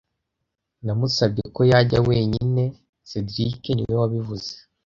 [0.85, 2.63] Namusabye ko yajya wenyine
[3.09, 4.51] cedric niwe wabivuze